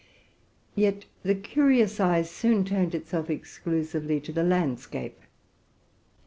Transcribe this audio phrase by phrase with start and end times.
[0.73, 5.19] Yet the curious eye soon turned itself exclusively to the landscape.